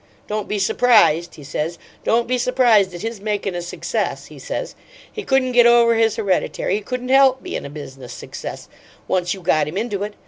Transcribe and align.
Don't 0.25 0.47
be 0.47 0.57
surprised,' 0.57 1.35
he 1.35 1.43
says 1.43 1.77
'don't 2.03 2.27
be 2.27 2.39
surprised 2.39 2.91
at 2.95 3.03
his 3.03 3.21
makin' 3.21 3.53
a 3.53 3.61
success,' 3.61 4.25
he 4.25 4.39
says. 4.39 4.73
'He 5.13 5.21
couldn't 5.21 5.51
get 5.51 5.67
over 5.67 5.93
his 5.93 6.15
heredity; 6.15 6.63
he 6.73 6.81
couldn't 6.81 7.09
HELP 7.09 7.43
bein' 7.43 7.67
a 7.67 7.69
business 7.69 8.11
success 8.11 8.67
once 9.07 9.35
you 9.35 9.41
got 9.41 9.67
him 9.67 9.77
into 9.77 10.01
it. 10.01 10.15